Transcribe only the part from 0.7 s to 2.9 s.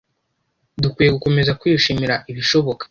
dukwiye gukomeza kwishimira ibishoboka